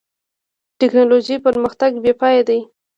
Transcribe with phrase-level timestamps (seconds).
[0.03, 0.03] د
[0.79, 2.59] ټکنالوجۍ پرمختګ بېپای دی.